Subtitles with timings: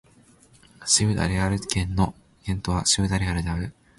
[0.83, 3.71] シウダ・レアル県の県都はシウダ・レアルである